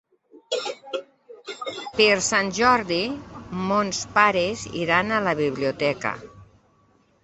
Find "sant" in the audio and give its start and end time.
2.29-2.51